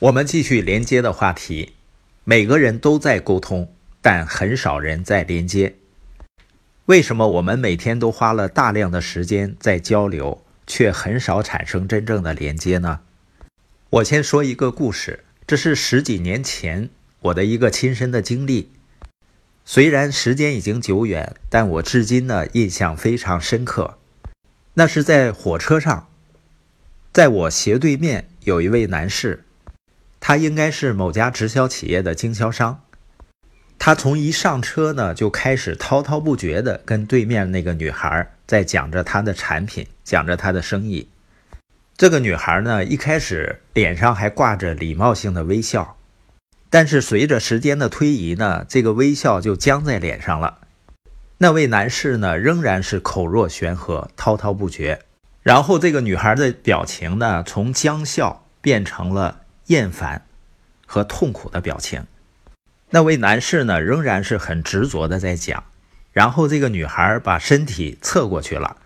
[0.00, 1.72] 我们继续连接的话题。
[2.22, 5.74] 每个人都在沟通，但很少人在连接。
[6.86, 13.00] 为什么我们每天都花了大量的时间在交流，却很少产生真正的连接呢？
[13.90, 16.90] 我先说一个故事，这是十几年前
[17.20, 18.70] 我的一个亲身的经历。
[19.64, 23.98] 虽然时间已经久远，但我至今呢印象非常深刻。
[24.74, 26.08] 那是在火车上，
[27.12, 29.42] 在我斜对面有一位男士。
[30.20, 32.82] 他应该是某家直销企业的经销商，
[33.78, 41.08] 他从一上车呢就开始滔滔不绝地跟对面那个女孩在讲着他的产品，讲着他的生意。
[41.96, 45.96] 这个女孩呢一开始脸上还挂着礼貌性的微笑，
[46.68, 50.58] 但是随着时间的推移呢，这个微笑就僵在脸上了。
[51.38, 55.00] 那位男士呢仍然是口若悬河，滔滔不绝。
[55.42, 59.42] 然后这个女孩的表情呢从僵笑变成了。
[59.68, 60.26] 厌烦
[60.84, 62.04] 和痛苦的表情，
[62.90, 65.64] 那位男士呢，仍然是很执着的在讲。
[66.12, 68.78] 然后这个女孩把身体侧过去了，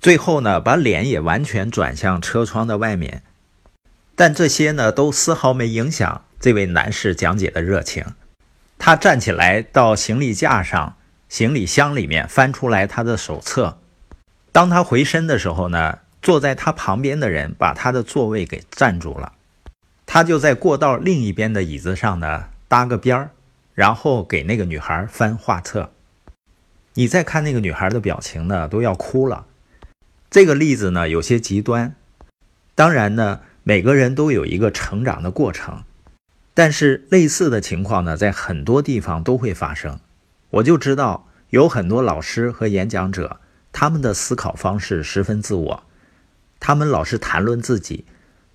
[0.00, 3.22] 最后呢，把脸也完全转向车窗的外面。
[4.14, 8.04] 但这些呢，都丝毫没影响这位男士讲解的热情。
[8.78, 10.96] 他站起来到行李架上、
[11.28, 13.78] 行李箱里面翻出来他的手册。
[14.50, 19.34] 当他回身的时候呢，坐在他旁边的人把他的座位给占住了。
[20.16, 23.30] 他就在过道另一边的椅子上呢搭个边儿，
[23.74, 25.92] 然后给那个女孩翻画册。
[26.94, 29.44] 你再看那个女孩的表情呢，都要哭了。
[30.30, 31.94] 这个例子呢有些极端，
[32.74, 35.82] 当然呢每个人都有一个成长的过程，
[36.54, 40.00] 但是类似的情况呢在很多地方都会发生。
[40.48, 43.38] 我就知道有很多老师和演讲者，
[43.70, 45.82] 他们的思考方式十分自我，
[46.58, 48.06] 他们老是谈论自己。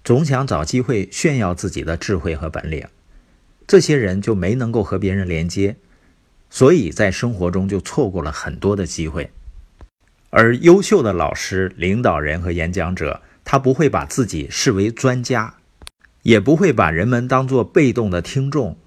[0.03, 2.87] 总想找机会炫耀自己的智慧和本领，
[3.67, 5.75] 这些人就没能够和别人连接，
[6.49, 9.31] 所以在生活中就错过了很多的机会。
[10.31, 15.55] 而优秀的老师、领导人和演讲者，他不会把自己视为专家，
[16.23, 18.77] 也不会把人们当作被动的听众。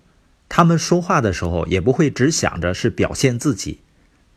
[0.48, 3.80] 他们说话的时候，也不会只想着是表现自己，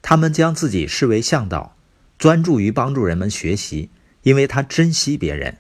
[0.02, 1.76] 他们将自己视为向导，
[2.18, 3.90] 专注于帮助人们学习，
[4.24, 5.58] 因为他珍惜别人。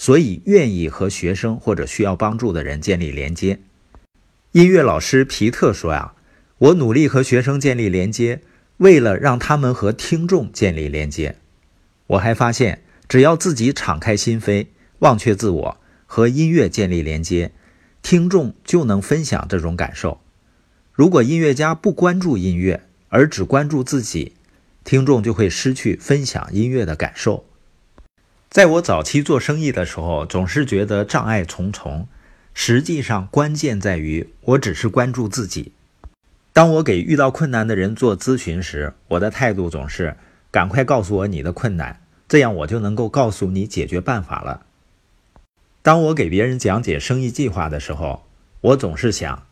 [0.00, 3.58] 所以，愿意和学生或者需要帮助的人建立连接。
[4.52, 6.14] 音乐老师皮特说：“呀，
[6.58, 8.40] 我努力和学生建立连接，
[8.76, 11.36] 为了让他们和听众建立连接。
[12.06, 14.68] 我还发现，只要自己敞开心扉，
[15.00, 17.50] 忘却自我，和音乐建立连接，
[18.00, 20.20] 听众就能分享这种感受。
[20.92, 24.34] 如果音乐家不关注音乐，而只关注自己，
[24.84, 27.44] 听众就会失去分享音乐的感受。”
[28.58, 32.08] 在我早期做生意的时候，总是觉得障碍重重。
[32.52, 35.70] 实际上，关键在于我只是关注自己。
[36.52, 40.16] 当我给遇到困难的人做咨询时，我的态度总是
[40.50, 44.62] 赶快告诉我你的困难，这样我就能够告诉你解决办法了。
[45.82, 48.24] 当我给别人讲解生意计划的时候，
[48.62, 49.44] 我总是想，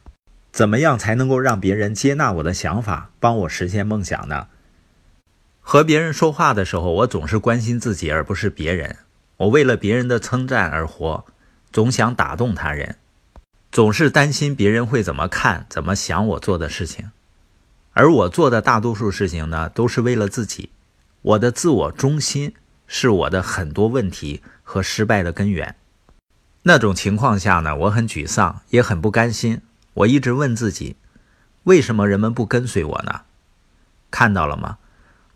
[0.50, 4.48] 怎么样才能够让别人接纳我的想法，帮我实现梦想呢？
[5.68, 8.98] 和别人说话的时候，我总是关心自己，而不是别人。
[9.36, 11.24] 我为了别人的称赞而活，
[11.72, 12.94] 总想打动他人，
[13.72, 17.10] 总是担心别人会怎么看、怎么想我做的事情。
[17.94, 20.70] 而我做的大多数事情呢，都是为了自己。
[21.22, 22.54] 我的自我中心
[22.86, 25.74] 是我的很多问题和失败的根源。
[26.62, 29.60] 那种情况下呢，我很沮丧，也很不甘心。
[29.94, 30.94] 我一直问自己：
[31.64, 33.22] 为什么人们不跟随我呢？
[34.12, 34.78] 看到了吗？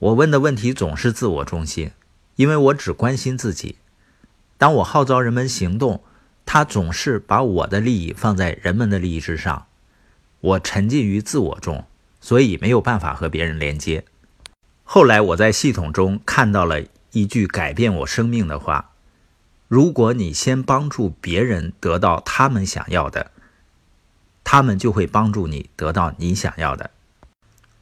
[0.00, 1.90] 我问的问题总是自我中心，
[2.36, 3.76] 因为我只关心自己。
[4.56, 6.02] 当我号召人们行动，
[6.46, 9.66] 他总是把我的利益放在人们的利益之上。
[10.40, 11.84] 我沉浸于自我中，
[12.18, 14.04] 所以没有办法和别人连接。
[14.84, 16.82] 后来我在系统中看到了
[17.12, 18.92] 一句改变我生命的话：
[19.68, 23.30] 如果你先帮助别人得到他们想要的，
[24.42, 26.90] 他们就会帮助你得到你想要的。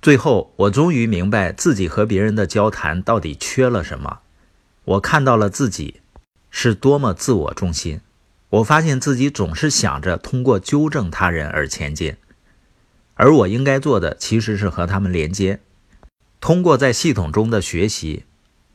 [0.00, 4.20] 最后，我终于明白自己和别人的交谈到底缺了什么。
[4.84, 6.00] 我看到了自己
[6.50, 8.00] 是多么自我中心。
[8.50, 12.16] 我发现自己总是想着通过纠正他人而前进，
[13.14, 15.60] 而我应该做的其实是和他们连接。
[16.40, 18.24] 通过在系统中的学习，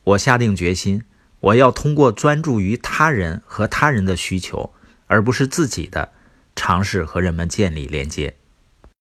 [0.03, 1.03] 我下定决心，
[1.39, 4.71] 我要通过专注于他人和他人的需求，
[5.07, 6.11] 而不是自己的，
[6.55, 8.35] 尝试和人们建立连接。